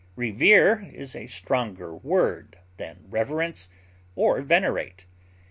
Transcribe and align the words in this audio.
Revere 0.15 0.89
is 0.91 1.15
a 1.15 1.27
stronger 1.27 1.95
word 1.95 2.57
than 2.77 3.05
reverence 3.11 3.69
or 4.15 4.41
venerate. 4.41 5.05